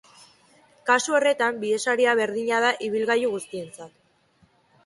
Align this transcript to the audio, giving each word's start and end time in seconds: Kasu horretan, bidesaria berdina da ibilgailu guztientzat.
Kasu 0.89 1.17
horretan, 1.17 1.59
bidesaria 1.65 2.17
berdina 2.21 2.63
da 2.65 2.73
ibilgailu 2.89 3.31
guztientzat. 3.37 3.95